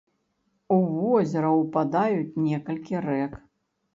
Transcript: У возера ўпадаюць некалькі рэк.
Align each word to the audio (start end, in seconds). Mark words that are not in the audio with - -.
У 0.75 0.77
возера 1.01 1.51
ўпадаюць 1.59 2.39
некалькі 2.47 3.05
рэк. 3.07 3.37